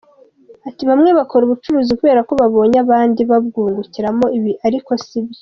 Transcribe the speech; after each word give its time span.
Ati 0.69 0.83
“Bamwe 0.89 1.09
bakora 1.17 1.41
ubucuruzi 1.45 1.91
kubera 1.99 2.21
ko 2.27 2.33
babonye 2.41 2.77
abandi 2.85 3.21
babwungukiramo, 3.31 4.25
ibi 4.37 4.53
ariko 4.67 4.91
sibyo. 5.05 5.39